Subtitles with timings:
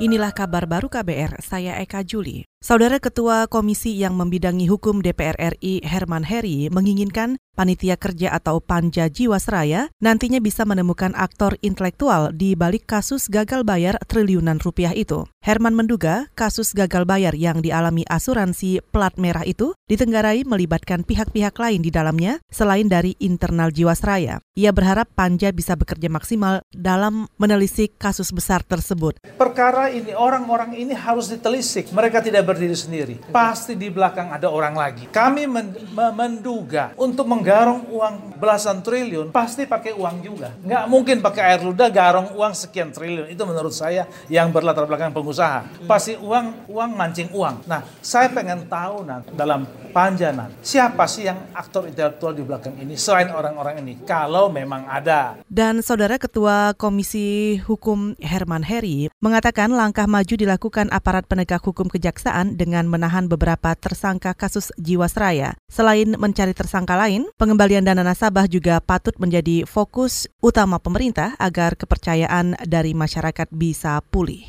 [0.00, 2.40] Inilah kabar baru KBR, saya Eka Juli.
[2.60, 9.08] Saudara Ketua Komisi yang membidangi hukum DPR RI Herman Heri menginginkan panitia kerja atau panja
[9.08, 15.24] Jiwasraya nantinya bisa menemukan aktor intelektual di balik kasus gagal bayar triliunan rupiah itu.
[15.40, 21.80] Herman menduga kasus gagal bayar yang dialami asuransi plat merah itu ditenggarai melibatkan pihak-pihak lain
[21.80, 24.36] di dalamnya selain dari internal Jiwasraya.
[24.52, 29.16] Ia berharap panja bisa bekerja maksimal dalam menelisik kasus besar tersebut.
[29.40, 31.88] Perkara ini orang-orang ini harus ditelisik.
[31.96, 33.14] Mereka tidak berdiri sendiri.
[33.30, 35.06] Pasti di belakang ada orang lagi.
[35.06, 35.46] Kami
[35.94, 40.50] menduga untuk menggarong uang belasan triliun pasti pakai uang juga.
[40.66, 43.30] Nggak mungkin pakai air ludah garong uang sekian triliun.
[43.30, 45.86] Itu menurut saya yang berlatar belakang pengusaha.
[45.86, 47.70] Pasti uang uang mancing uang.
[47.70, 52.96] Nah, saya pengen tahu nah, dalam panjanan siapa sih yang aktor intelektual di belakang ini
[52.96, 53.92] selain orang-orang ini.
[54.08, 55.36] Kalau memang ada.
[55.50, 62.39] Dan saudara Ketua Komisi Hukum Herman Heri mengatakan langkah maju dilakukan aparat penegak hukum kejaksaan
[62.44, 65.54] dengan menahan beberapa tersangka kasus Jiwasraya.
[65.70, 72.58] Selain mencari tersangka lain, pengembalian dana nasabah juga patut menjadi fokus utama pemerintah agar kepercayaan
[72.66, 74.42] dari masyarakat bisa pulih.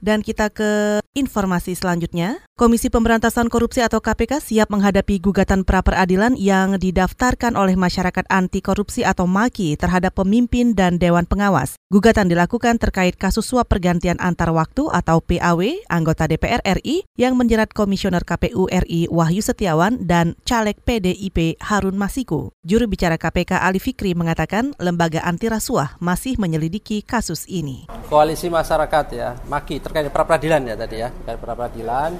[0.00, 2.42] Dan kita ke informasi selanjutnya.
[2.54, 9.02] Komisi Pemberantasan Korupsi atau KPK siap menghadapi gugatan pra-peradilan yang didaftarkan oleh masyarakat anti korupsi
[9.02, 11.74] atau MAKI terhadap pemimpin dan Dewan Pengawas.
[11.90, 17.74] Gugatan dilakukan terkait kasus suap pergantian antar waktu atau PAW anggota DPR RI yang menjerat
[17.74, 22.54] Komisioner KPU RI Wahyu Setiawan dan caleg PDIP Harun Masiku.
[22.62, 27.90] Juru bicara KPK Ali Fikri mengatakan lembaga anti rasuah masih menyelidiki kasus ini.
[28.06, 32.14] Koalisi masyarakat ya, MAKI terkait pra-peradilan ya tadi ya, terkait pra-peradilan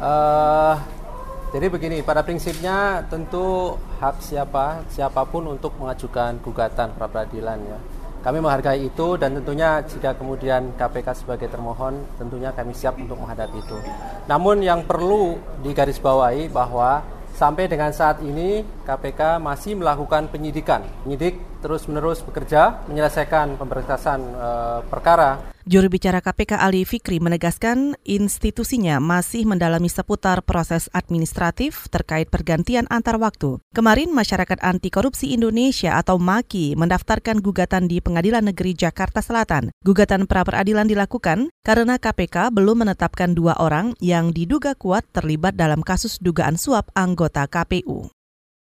[0.00, 0.80] Uh,
[1.52, 7.78] jadi begini, pada prinsipnya tentu hak siapa siapa pun untuk mengajukan gugatan pra peradilan ya.
[8.24, 13.60] Kami menghargai itu dan tentunya jika kemudian KPK sebagai termohon tentunya kami siap untuk menghadapi
[13.60, 13.76] itu.
[14.24, 17.04] Namun yang perlu digarisbawahi bahwa
[17.36, 20.80] sampai dengan saat ini KPK masih melakukan penyidikan.
[21.04, 24.48] Penyidik terus-menerus bekerja menyelesaikan pemberkasan e,
[24.88, 32.88] perkara Juru bicara KPK Ali Fikri menegaskan institusinya masih mendalami seputar proses administratif terkait pergantian
[32.88, 33.60] antar waktu.
[33.70, 39.68] Kemarin Masyarakat Anti Korupsi Indonesia atau MAKI mendaftarkan gugatan di Pengadilan Negeri Jakarta Selatan.
[39.84, 46.18] Gugatan pra-peradilan dilakukan karena KPK belum menetapkan dua orang yang diduga kuat terlibat dalam kasus
[46.24, 48.08] dugaan suap anggota KPU.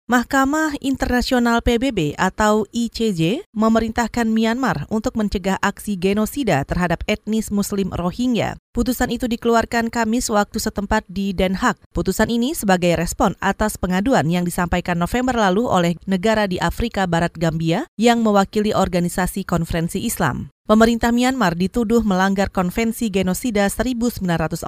[0.04, 8.60] Mahkamah Internasional PBB atau ICJ memerintahkan Myanmar untuk mencegah aksi genosida terhadap etnis Muslim Rohingya.
[8.76, 11.80] Putusan itu dikeluarkan Kamis waktu setempat di Den Haag.
[11.96, 17.40] Putusan ini sebagai respon atas pengaduan yang disampaikan November lalu oleh negara di Afrika Barat
[17.40, 20.52] Gambia yang mewakili organisasi konferensi Islam.
[20.64, 24.64] Pemerintah Myanmar dituduh melanggar konvensi genosida 1948.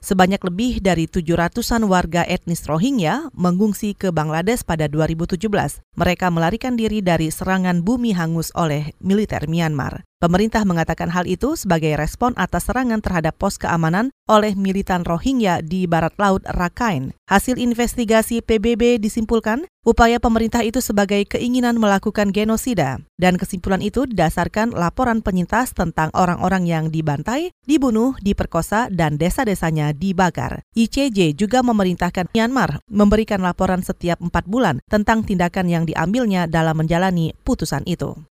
[0.00, 5.84] Sebanyak lebih dari 700-an warga etnis Rohingya mengungsi ke Bangladesh pada 2017.
[6.00, 10.00] Mereka melarikan diri dari serangan bumi hangus oleh militer Myanmar.
[10.26, 15.86] Pemerintah mengatakan hal itu sebagai respon atas serangan terhadap pos keamanan oleh militan Rohingya di
[15.86, 17.14] barat laut Rakhine.
[17.30, 24.74] Hasil investigasi PBB disimpulkan upaya pemerintah itu sebagai keinginan melakukan genosida dan kesimpulan itu didasarkan
[24.74, 30.66] laporan penyintas tentang orang-orang yang dibantai, dibunuh, diperkosa, dan desa-desanya dibakar.
[30.74, 37.30] ICJ juga memerintahkan Myanmar memberikan laporan setiap empat bulan tentang tindakan yang diambilnya dalam menjalani
[37.46, 38.26] putusan itu.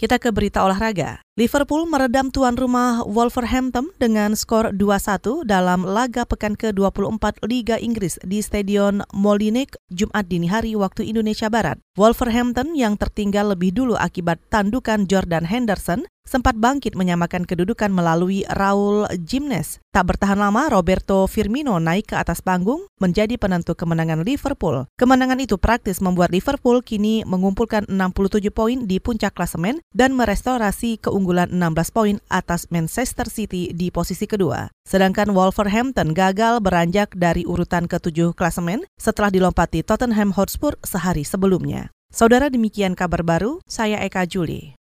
[0.00, 1.20] Kita ke berita olahraga.
[1.40, 8.44] Liverpool meredam tuan rumah Wolverhampton dengan skor 2-1 dalam laga pekan ke-24 Liga Inggris di
[8.44, 11.80] Stadion Molineux Jumat dini hari waktu Indonesia Barat.
[11.96, 19.08] Wolverhampton yang tertinggal lebih dulu akibat tandukan Jordan Henderson sempat bangkit menyamakan kedudukan melalui Raul
[19.24, 19.82] Jimenez.
[19.90, 24.86] Tak bertahan lama, Roberto Firmino naik ke atas panggung menjadi penentu kemenangan Liverpool.
[24.94, 31.29] Kemenangan itu praktis membuat Liverpool kini mengumpulkan 67 poin di puncak klasemen dan merestorasi keunggulan
[31.36, 34.66] 16 poin atas Manchester City di posisi kedua.
[34.88, 41.94] Sedangkan Wolverhampton gagal beranjak dari urutan ketujuh klasemen setelah dilompati Tottenham Hotspur sehari sebelumnya.
[42.10, 44.79] Saudara demikian kabar baru, saya Eka Juli.